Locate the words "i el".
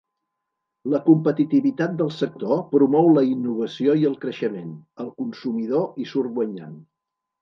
4.05-4.19